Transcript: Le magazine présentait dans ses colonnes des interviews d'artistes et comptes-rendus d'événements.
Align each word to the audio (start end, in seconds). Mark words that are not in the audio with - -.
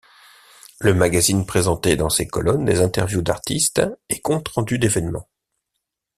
Le 0.79 0.95
magazine 0.95 1.45
présentait 1.45 1.95
dans 1.95 2.09
ses 2.09 2.25
colonnes 2.25 2.65
des 2.65 2.81
interviews 2.81 3.21
d'artistes 3.21 3.83
et 4.09 4.19
comptes-rendus 4.19 4.79
d'événements. 4.79 5.27